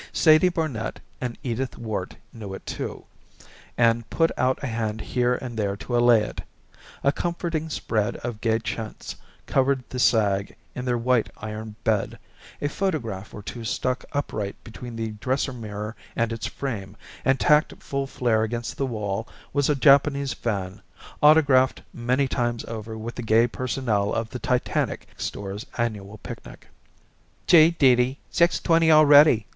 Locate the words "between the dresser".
14.63-15.53